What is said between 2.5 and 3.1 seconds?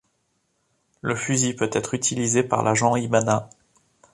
l'agent